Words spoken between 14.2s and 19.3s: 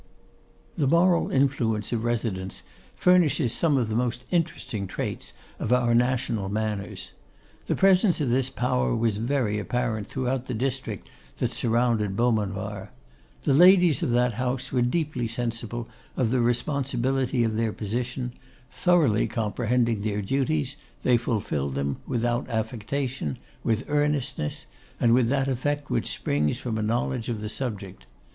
house were deeply sensible of the responsibility of their position; thoroughly